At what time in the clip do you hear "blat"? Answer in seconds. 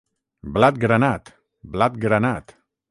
0.55-0.79, 1.77-2.03